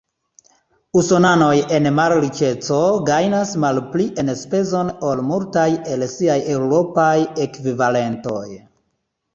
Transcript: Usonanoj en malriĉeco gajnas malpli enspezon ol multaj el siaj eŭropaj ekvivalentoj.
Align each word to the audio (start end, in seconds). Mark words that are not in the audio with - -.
Usonanoj 1.01 1.51
en 1.79 1.89
malriĉeco 1.99 2.79
gajnas 3.11 3.51
malpli 3.65 4.09
enspezon 4.25 4.91
ol 5.11 5.23
multaj 5.29 5.69
el 5.95 6.11
siaj 6.17 6.43
eŭropaj 6.57 7.15
ekvivalentoj. 7.49 8.47